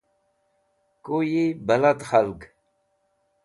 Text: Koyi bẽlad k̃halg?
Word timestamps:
Koyi 1.05 1.43
bẽlad 1.65 1.99
k̃halg? 2.09 2.39